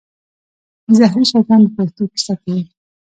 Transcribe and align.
زهري 0.97 1.25
شیطان 1.31 1.59
د 1.63 1.67
فرښتو 1.75 2.03
کیسه 2.13 2.33
کوي. 2.41 2.63